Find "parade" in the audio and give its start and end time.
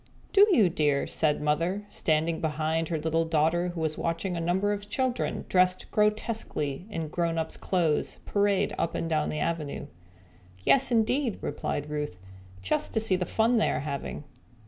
8.25-8.73